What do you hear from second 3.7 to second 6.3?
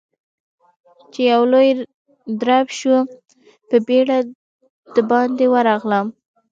بيړه د باندې ورغلم.